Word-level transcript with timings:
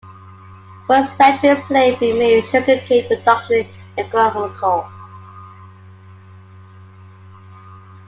For 0.87 1.03
centuries 1.03 1.63
slavery 1.67 2.13
made 2.13 2.45
sugarcane 2.47 3.07
production 3.07 3.67
economical. 3.99 4.87